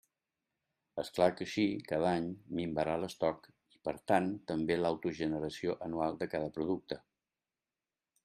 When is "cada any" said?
1.89-2.29